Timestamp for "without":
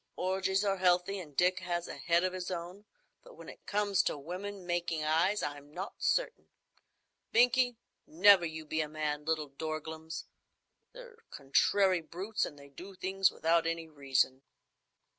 13.29-13.67